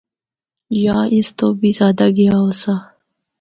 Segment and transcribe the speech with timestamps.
[0.83, 2.79] یا اس تو بھی زیادہ گیا ہوساں۔